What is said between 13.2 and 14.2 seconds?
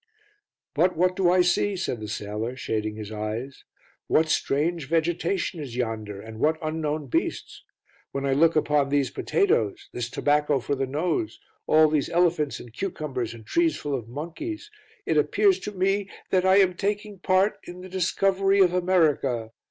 and trees full of